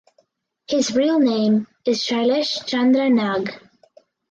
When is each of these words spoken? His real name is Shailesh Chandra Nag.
His 0.67 0.95
real 0.95 1.19
name 1.19 1.67
is 1.85 2.03
Shailesh 2.03 2.65
Chandra 2.65 3.07
Nag. 3.07 3.51